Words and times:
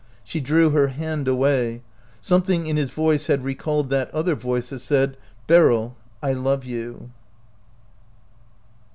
She 0.23 0.39
drew 0.41 0.71
her 0.71 0.87
hand 0.87 1.27
away. 1.27 1.83
Something 2.23 2.65
in 2.65 2.75
his 2.75 2.89
voice 2.89 3.27
had 3.27 3.43
recalled 3.43 3.91
that 3.91 4.09
other 4.15 4.33
voice 4.33 4.71
that 4.71 4.79
said, 4.79 5.15
"Beryl, 5.45 5.95
I 6.23 6.33
love 6.33 6.65
you!" 6.65 7.11